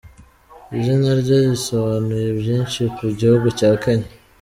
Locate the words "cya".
3.57-3.71